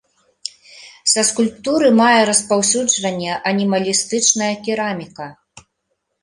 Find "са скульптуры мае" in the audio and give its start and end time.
1.11-2.21